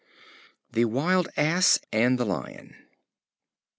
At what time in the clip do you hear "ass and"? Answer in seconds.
1.37-2.17